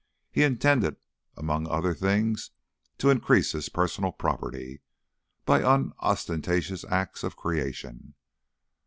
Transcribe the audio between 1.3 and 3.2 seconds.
among other things to